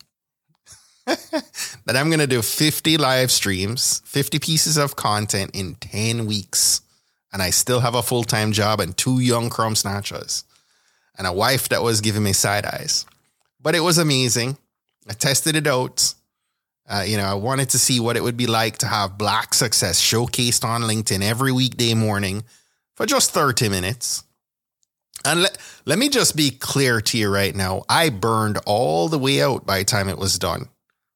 that 1.06 1.96
I'm 1.96 2.08
going 2.08 2.20
to 2.20 2.28
do 2.28 2.40
50 2.40 2.96
live 2.96 3.32
streams, 3.32 4.00
50 4.04 4.38
pieces 4.38 4.78
of 4.78 4.94
content 4.94 5.50
in 5.54 5.74
10 5.74 6.26
weeks. 6.26 6.80
And 7.32 7.42
I 7.42 7.50
still 7.50 7.80
have 7.80 7.96
a 7.96 8.02
full 8.02 8.22
time 8.22 8.52
job 8.52 8.78
and 8.80 8.96
two 8.96 9.18
young 9.18 9.50
crumb 9.50 9.74
snatchers 9.74 10.44
and 11.18 11.26
a 11.26 11.32
wife 11.32 11.68
that 11.70 11.82
was 11.82 12.00
giving 12.00 12.22
me 12.22 12.32
side 12.32 12.64
eyes. 12.64 13.06
But 13.60 13.74
it 13.74 13.80
was 13.80 13.98
amazing. 13.98 14.56
I 15.08 15.14
tested 15.14 15.56
it 15.56 15.66
out. 15.66 16.14
Uh, 16.86 17.04
you 17.06 17.16
know, 17.16 17.24
I 17.24 17.34
wanted 17.34 17.70
to 17.70 17.78
see 17.78 17.98
what 17.98 18.16
it 18.16 18.22
would 18.22 18.36
be 18.36 18.46
like 18.46 18.78
to 18.78 18.86
have 18.86 19.16
black 19.16 19.54
success 19.54 20.00
showcased 20.00 20.64
on 20.64 20.82
LinkedIn 20.82 21.22
every 21.22 21.50
weekday 21.50 21.94
morning 21.94 22.44
for 22.94 23.06
just 23.06 23.30
30 23.30 23.68
minutes. 23.68 24.22
And 25.24 25.42
let, 25.42 25.58
let 25.86 25.98
me 25.98 26.10
just 26.10 26.36
be 26.36 26.50
clear 26.50 27.00
to 27.00 27.18
you 27.18 27.32
right 27.32 27.54
now. 27.54 27.84
I 27.88 28.10
burned 28.10 28.58
all 28.66 29.08
the 29.08 29.18
way 29.18 29.40
out 29.40 29.64
by 29.64 29.78
the 29.78 29.84
time 29.84 30.10
it 30.10 30.18
was 30.18 30.38
done, 30.38 30.68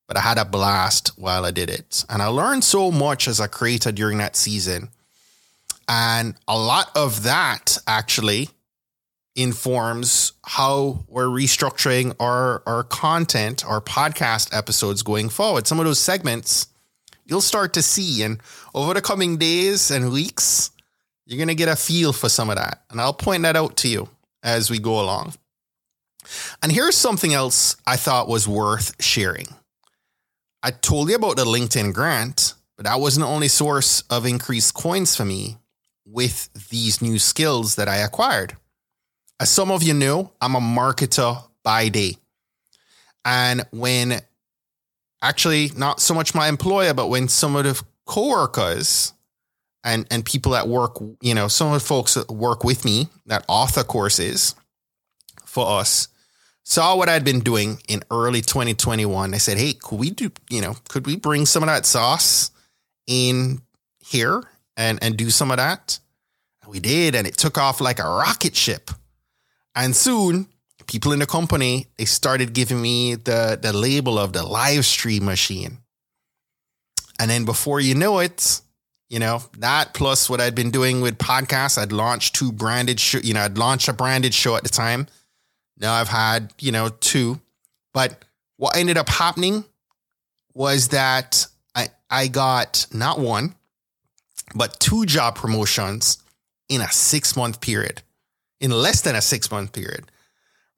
but 0.06 0.16
I 0.16 0.20
had 0.20 0.38
a 0.38 0.46
blast 0.46 1.08
while 1.18 1.44
I 1.44 1.50
did 1.50 1.68
it. 1.68 2.04
And 2.08 2.22
I 2.22 2.26
learned 2.26 2.64
so 2.64 2.90
much 2.90 3.28
as 3.28 3.38
a 3.38 3.48
creator 3.48 3.92
during 3.92 4.18
that 4.18 4.36
season. 4.36 4.88
And 5.86 6.34
a 6.46 6.58
lot 6.58 6.90
of 6.96 7.24
that 7.24 7.76
actually 7.86 8.48
informs 9.38 10.32
how 10.44 11.04
we're 11.06 11.26
restructuring 11.26 12.14
our, 12.18 12.60
our 12.66 12.82
content, 12.82 13.64
our 13.64 13.80
podcast 13.80 14.54
episodes 14.54 15.04
going 15.04 15.28
forward. 15.28 15.68
Some 15.68 15.78
of 15.78 15.86
those 15.86 16.00
segments 16.00 16.66
you'll 17.24 17.40
start 17.40 17.74
to 17.74 17.82
see. 17.82 18.24
And 18.24 18.40
over 18.74 18.94
the 18.94 19.00
coming 19.00 19.36
days 19.36 19.92
and 19.92 20.12
weeks, 20.12 20.72
you're 21.24 21.38
going 21.38 21.48
to 21.48 21.54
get 21.54 21.68
a 21.68 21.76
feel 21.76 22.12
for 22.12 22.28
some 22.28 22.50
of 22.50 22.56
that. 22.56 22.82
And 22.90 23.00
I'll 23.00 23.12
point 23.12 23.44
that 23.44 23.54
out 23.54 23.76
to 23.78 23.88
you 23.88 24.08
as 24.42 24.70
we 24.70 24.80
go 24.80 25.00
along. 25.00 25.34
And 26.60 26.72
here's 26.72 26.96
something 26.96 27.32
else 27.32 27.76
I 27.86 27.96
thought 27.96 28.28
was 28.28 28.48
worth 28.48 29.00
sharing. 29.00 29.46
I 30.64 30.72
told 30.72 31.10
you 31.10 31.14
about 31.14 31.36
the 31.36 31.44
LinkedIn 31.44 31.94
grant, 31.94 32.54
but 32.76 32.86
that 32.86 32.98
wasn't 32.98 33.24
the 33.24 33.32
only 33.32 33.48
source 33.48 34.02
of 34.10 34.26
increased 34.26 34.74
coins 34.74 35.14
for 35.14 35.24
me 35.24 35.58
with 36.04 36.48
these 36.70 37.00
new 37.00 37.20
skills 37.20 37.76
that 37.76 37.88
I 37.88 37.98
acquired. 37.98 38.56
As 39.40 39.50
some 39.50 39.70
of 39.70 39.82
you 39.82 39.94
know, 39.94 40.32
I'm 40.40 40.54
a 40.54 40.60
marketer 40.60 41.42
by 41.62 41.88
day. 41.88 42.16
And 43.24 43.64
when 43.70 44.20
actually 45.22 45.70
not 45.76 46.00
so 46.00 46.14
much 46.14 46.34
my 46.34 46.48
employer, 46.48 46.94
but 46.94 47.08
when 47.08 47.28
some 47.28 47.56
of 47.56 47.64
the 47.64 47.80
coworkers 48.06 49.12
and 49.84 50.06
and 50.10 50.24
people 50.24 50.52
that 50.52 50.66
work, 50.68 50.98
you 51.20 51.34
know, 51.34 51.48
some 51.48 51.68
of 51.68 51.74
the 51.74 51.86
folks 51.86 52.14
that 52.14 52.30
work 52.30 52.64
with 52.64 52.84
me 52.84 53.08
that 53.26 53.44
author 53.48 53.84
courses 53.84 54.54
for 55.44 55.68
us 55.78 56.08
saw 56.64 56.96
what 56.96 57.08
I'd 57.08 57.24
been 57.24 57.40
doing 57.40 57.80
in 57.88 58.02
early 58.10 58.42
2021. 58.42 59.30
They 59.30 59.38
said, 59.38 59.58
"Hey, 59.58 59.74
could 59.74 59.98
we 59.98 60.10
do, 60.10 60.30
you 60.50 60.60
know, 60.60 60.76
could 60.88 61.06
we 61.06 61.16
bring 61.16 61.46
some 61.46 61.62
of 61.62 61.68
that 61.68 61.86
sauce 61.86 62.50
in 63.06 63.62
here 64.00 64.42
and 64.76 64.98
and 65.02 65.16
do 65.16 65.30
some 65.30 65.50
of 65.50 65.58
that?" 65.58 65.98
And 66.62 66.70
We 66.70 66.80
did, 66.80 67.14
and 67.14 67.26
it 67.26 67.36
took 67.36 67.56
off 67.56 67.80
like 67.80 67.98
a 67.98 68.04
rocket 68.08 68.56
ship. 68.56 68.90
And 69.78 69.94
soon, 69.94 70.48
people 70.88 71.12
in 71.12 71.20
the 71.20 71.26
company 71.26 71.86
they 71.96 72.04
started 72.04 72.52
giving 72.52 72.82
me 72.82 73.14
the 73.14 73.56
the 73.60 73.72
label 73.72 74.18
of 74.18 74.32
the 74.32 74.42
live 74.42 74.84
stream 74.84 75.24
machine. 75.24 75.78
And 77.20 77.30
then 77.30 77.44
before 77.44 77.78
you 77.80 77.94
know 77.94 78.18
it, 78.18 78.60
you 79.08 79.20
know 79.20 79.42
that 79.58 79.94
plus 79.94 80.28
what 80.28 80.40
I'd 80.40 80.56
been 80.56 80.72
doing 80.72 81.00
with 81.00 81.16
podcasts, 81.16 81.78
I'd 81.78 81.92
launched 81.92 82.34
two 82.34 82.50
branded 82.50 82.98
show. 82.98 83.18
You 83.18 83.34
know, 83.34 83.42
I'd 83.42 83.56
launched 83.56 83.88
a 83.88 83.92
branded 83.92 84.34
show 84.34 84.56
at 84.56 84.64
the 84.64 84.68
time. 84.68 85.06
Now 85.78 85.94
I've 85.94 86.08
had 86.08 86.52
you 86.58 86.72
know 86.72 86.88
two, 86.88 87.40
but 87.94 88.24
what 88.56 88.76
ended 88.76 88.98
up 88.98 89.08
happening 89.08 89.64
was 90.54 90.88
that 90.88 91.46
I 91.76 91.90
I 92.10 92.26
got 92.26 92.86
not 92.92 93.20
one, 93.20 93.54
but 94.56 94.80
two 94.80 95.06
job 95.06 95.36
promotions 95.36 96.18
in 96.68 96.80
a 96.80 96.90
six 96.90 97.36
month 97.36 97.60
period, 97.60 98.02
in 98.60 98.70
less 98.70 99.02
than 99.02 99.14
a 99.14 99.20
six 99.20 99.50
month 99.50 99.72
period, 99.72 100.10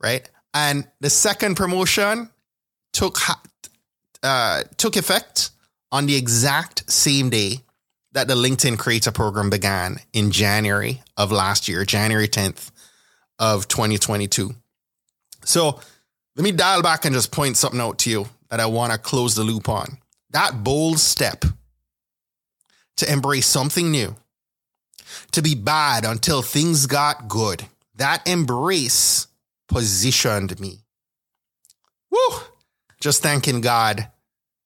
right? 0.03 0.29
And 0.55 0.87
the 1.01 1.11
second 1.11 1.57
promotion 1.57 2.31
took 2.93 3.19
uh, 4.23 4.63
took 4.77 4.97
effect 4.97 5.51
on 5.93 6.07
the 6.07 6.17
exact 6.17 6.91
same 6.91 7.31
day 7.31 7.61
that 8.13 8.29
the 8.29 8.35
LinkedIn 8.35 8.79
Creator 8.79 9.13
Program 9.13 9.51
began 9.51 9.99
in 10.13 10.31
January 10.31 11.03
of 11.17 11.31
last 11.31 11.69
year, 11.69 11.85
January 11.85 12.29
10th 12.29 12.71
of 13.39 13.69
2022. 13.69 14.55
So 15.45 15.81
let 16.37 16.45
me 16.45 16.53
dial 16.53 16.83
back 16.83 17.05
and 17.05 17.15
just 17.15 17.33
point 17.33 17.57
something 17.57 17.81
out 17.81 17.99
to 18.01 18.11
you 18.11 18.27
that 18.51 18.61
I 18.61 18.67
want 18.67 18.93
to 18.93 18.99
close 18.99 19.35
the 19.35 19.45
loop 19.45 19.69
on. 19.69 19.99
That 20.31 20.63
bold 20.63 20.99
step 20.99 21.45
to 22.97 23.13
embrace 23.13 23.47
something 23.47 23.91
new, 23.91 24.17
to 25.33 25.43
be 25.43 25.55
bad 25.55 26.05
until 26.05 26.43
things 26.43 26.87
got 26.87 27.29
good, 27.29 27.65
that 28.01 28.27
embrace 28.27 29.27
positioned 29.69 30.59
me. 30.59 30.79
Woo! 32.11 32.39
Just 32.99 33.23
thanking 33.23 33.61
God 33.61 34.09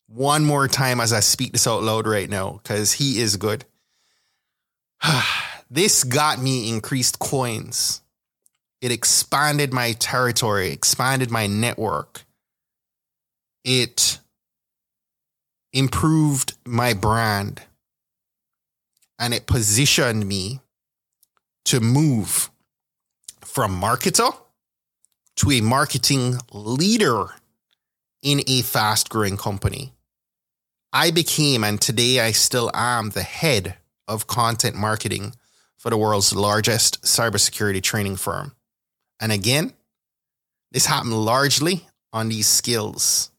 one 0.06 0.44
more 0.44 0.68
time 0.68 1.00
as 1.00 1.12
I 1.12 1.18
speak 1.18 1.50
this 1.52 1.66
out 1.66 1.82
loud 1.82 2.06
right 2.06 2.30
now 2.30 2.60
because 2.62 2.92
He 2.92 3.20
is 3.20 3.36
good. 3.36 3.64
this 5.70 6.04
got 6.04 6.40
me 6.40 6.68
increased 6.68 7.18
coins. 7.18 8.02
It 8.80 8.92
expanded 8.92 9.72
my 9.72 9.92
territory, 9.92 10.70
expanded 10.70 11.30
my 11.30 11.48
network. 11.48 12.24
It 13.64 14.20
improved 15.72 16.56
my 16.64 16.94
brand 16.94 17.62
and 19.18 19.34
it 19.34 19.46
positioned 19.46 20.24
me 20.24 20.60
to 21.64 21.80
move 21.80 22.50
from 23.54 23.80
marketer 23.80 24.37
to 25.37 25.52
a 25.52 25.61
marketing 25.61 26.37
leader 26.52 27.26
in 28.20 28.42
a 28.49 28.62
fast 28.62 29.08
growing 29.08 29.37
company. 29.37 29.92
I 30.92 31.12
became, 31.12 31.62
and 31.62 31.80
today 31.80 32.18
I 32.18 32.32
still 32.32 32.68
am, 32.75 33.11
the 33.11 33.23
head 33.23 33.76
of 34.08 34.26
content 34.26 34.75
marketing 34.75 35.34
for 35.78 35.88
the 35.88 35.96
world's 35.96 36.34
largest 36.34 37.02
cybersecurity 37.02 37.80
training 37.80 38.16
firm. 38.16 38.56
And 39.20 39.30
again, 39.30 39.73
this 40.73 40.87
happened 40.87 41.14
largely 41.25 41.87
on 42.12 42.30
these 42.30 42.49
skills 42.49 43.30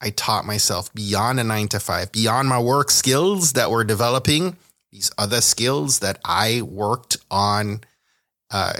I 0.00 0.10
taught 0.10 0.46
myself 0.46 0.94
beyond 0.94 1.40
a 1.40 1.44
nine 1.44 1.66
to 1.68 1.80
five, 1.80 2.12
beyond 2.12 2.48
my 2.48 2.60
work 2.60 2.90
skills 2.90 3.54
that 3.54 3.70
were 3.70 3.84
developing, 3.84 4.56
these 4.92 5.10
other 5.18 5.40
skills 5.40 5.98
that 5.98 6.20
I 6.24 6.62
worked 6.62 7.16
on 7.30 7.80
uh, 8.50 8.74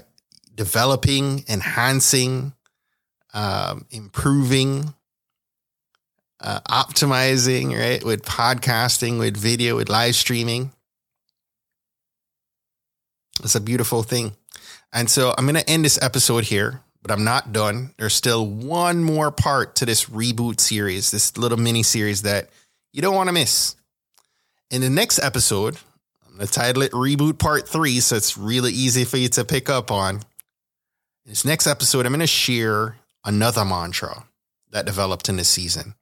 developing, 0.61 1.43
enhancing, 1.49 2.52
um, 3.33 3.87
improving 3.90 4.93
uh, 6.39 6.61
optimizing, 6.69 7.75
right? 7.75 8.04
With 8.04 8.26
podcasting, 8.26 9.19
with 9.19 9.39
video, 9.39 9.76
with 9.76 9.89
live 9.89 10.15
streaming. 10.15 10.71
It's 13.43 13.54
a 13.54 13.61
beautiful 13.61 14.02
thing. 14.02 14.32
And 14.93 15.08
so 15.08 15.35
I'm 15.39 15.47
going 15.47 15.54
to 15.54 15.71
end 15.71 15.82
this 15.82 15.99
episode 16.02 16.45
here, 16.45 16.82
but 17.00 17.11
I'm 17.11 17.25
not 17.25 17.54
done. 17.54 17.95
There's 17.97 18.13
still 18.13 18.47
one 18.47 19.02
more 19.02 19.30
part 19.30 19.76
to 19.76 19.87
this 19.87 20.11
reboot 20.11 20.61
series, 20.61 21.11
this 21.11 21.39
little 21.39 21.56
mini 21.56 21.82
series 21.82 22.21
that 22.21 22.50
you 22.93 23.00
don't 23.00 23.15
want 23.15 23.28
to 23.28 23.32
miss. 23.32 23.76
In 24.71 24.82
the 24.82 24.91
next 24.91 25.21
episode, 25.21 25.78
I'm 26.26 26.37
going 26.37 26.47
to 26.47 26.52
title 26.52 26.82
it 26.82 26.93
Reboot 26.93 27.39
Part 27.39 27.67
3, 27.67 28.00
so 28.00 28.17
it's 28.17 28.37
really 28.37 28.73
easy 28.73 29.06
for 29.06 29.17
you 29.17 29.28
to 29.28 29.45
pick 29.47 29.71
up 29.71 29.91
on. 29.91 30.21
This 31.30 31.45
next 31.45 31.69
episode, 31.69 32.06
I'm 32.06 32.10
going 32.10 32.19
to 32.19 32.26
share 32.26 32.97
another 33.25 33.64
mantra 33.64 34.25
that 34.73 34.84
developed 34.84 35.28
in 35.28 35.36
this 35.36 35.49
season. 35.49 35.95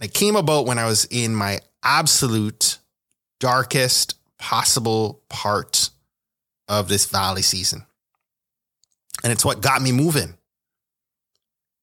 It 0.00 0.14
came 0.14 0.36
about 0.36 0.64
when 0.64 0.78
I 0.78 0.86
was 0.86 1.06
in 1.06 1.34
my 1.34 1.58
absolute 1.82 2.78
darkest 3.40 4.16
possible 4.38 5.24
part 5.28 5.90
of 6.68 6.86
this 6.86 7.06
valley 7.06 7.42
season. 7.42 7.84
And 9.24 9.32
it's 9.32 9.44
what 9.44 9.60
got 9.60 9.82
me 9.82 9.90
moving. 9.90 10.34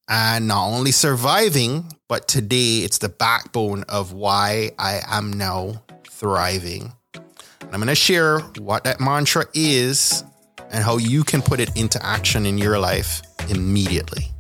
And 0.08 0.48
not 0.48 0.68
only 0.68 0.94
surviving, 0.94 1.92
but 2.08 2.30
today 2.30 2.86
it's 2.86 3.00
the 3.00 3.10
backbone 3.10 3.84
of 3.90 4.14
why 4.14 4.72
I 4.80 5.02
am 5.08 5.34
now 5.34 5.84
thriving. 6.08 6.94
And 7.16 7.70
I'm 7.74 7.82
going 7.82 7.88
to 7.88 7.96
share 7.96 8.40
what 8.40 8.86
that 8.86 9.02
mantra 9.02 9.44
is 9.54 10.24
and 10.74 10.84
how 10.84 10.98
you 10.98 11.24
can 11.24 11.42
put 11.42 11.60
it 11.60 11.76
into 11.78 12.04
action 12.06 12.46
in 12.46 12.58
your 12.58 12.80
life 12.80 13.22
immediately. 13.50 14.32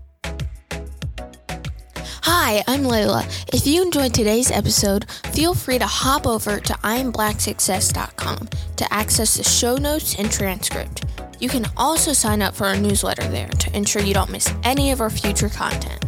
Hi, 2.25 2.63
I'm 2.67 2.83
Layla. 2.83 3.25
If 3.53 3.67
you 3.67 3.81
enjoyed 3.83 4.13
today's 4.13 4.51
episode, 4.51 5.09
feel 5.33 5.53
free 5.53 5.77
to 5.77 5.85
hop 5.85 6.25
over 6.27 6.59
to 6.59 6.73
IamBlackSuccess.com 6.73 8.49
to 8.75 8.93
access 8.93 9.37
the 9.37 9.43
show 9.43 9.77
notes 9.77 10.15
and 10.19 10.31
transcript. 10.31 11.05
You 11.39 11.49
can 11.49 11.65
also 11.77 12.13
sign 12.13 12.41
up 12.41 12.55
for 12.55 12.65
our 12.65 12.77
newsletter 12.77 13.27
there 13.27 13.47
to 13.47 13.75
ensure 13.75 14.01
you 14.01 14.13
don't 14.13 14.29
miss 14.29 14.53
any 14.63 14.91
of 14.91 15.01
our 15.01 15.09
future 15.09 15.49
content. 15.49 16.05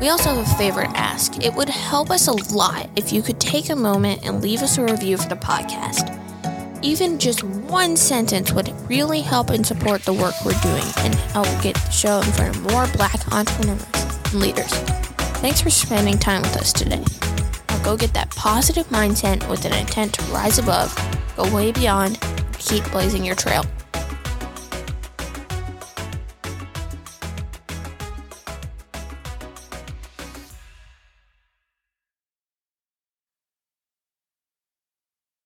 We 0.00 0.08
also 0.08 0.34
have 0.34 0.46
a 0.46 0.56
favor 0.56 0.82
to 0.82 0.96
ask. 0.96 1.42
It 1.42 1.54
would 1.54 1.68
help 1.68 2.10
us 2.10 2.28
a 2.28 2.32
lot 2.54 2.90
if 2.96 3.12
you 3.12 3.22
could 3.22 3.40
take 3.40 3.70
a 3.70 3.76
moment 3.76 4.26
and 4.26 4.42
leave 4.42 4.62
us 4.62 4.78
a 4.78 4.84
review 4.84 5.16
for 5.16 5.28
the 5.28 5.36
podcast. 5.36 6.12
Even 6.82 7.18
just 7.18 7.42
one 7.68 7.96
sentence 7.96 8.52
would 8.52 8.72
really 8.88 9.20
help 9.20 9.50
and 9.50 9.66
support 9.66 10.02
the 10.02 10.12
work 10.12 10.34
we're 10.44 10.58
doing 10.60 10.84
and 10.98 11.14
help 11.32 11.48
get 11.62 11.74
the 11.74 11.90
show 11.90 12.18
in 12.18 12.30
front 12.32 12.56
of 12.56 12.62
more 12.72 12.86
black 12.88 13.32
entrepreneurs 13.32 13.84
and 13.94 14.34
leaders. 14.34 14.72
Thanks 15.40 15.60
for 15.60 15.70
spending 15.70 16.18
time 16.18 16.42
with 16.42 16.56
us 16.56 16.72
today. 16.72 17.04
Now 17.68 17.82
go 17.82 17.96
get 17.96 18.14
that 18.14 18.30
positive 18.30 18.86
mindset 18.88 19.48
with 19.48 19.64
an 19.64 19.74
intent 19.74 20.14
to 20.14 20.22
rise 20.32 20.58
above, 20.58 20.94
go 21.36 21.52
way 21.54 21.72
beyond, 21.72 22.20
keep 22.58 22.88
blazing 22.90 23.24
your 23.24 23.36
trail. 23.36 23.64